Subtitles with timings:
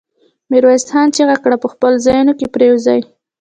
[0.51, 1.57] ميرويس خان چيغه کړه!
[1.63, 3.01] په خپلو ځايونو کې پرېوځي.